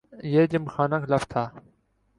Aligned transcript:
یہ 0.33 0.45
جم 0.51 0.65
خانہ 0.73 0.95
کلب 1.05 1.23
تھا۔ 1.29 1.43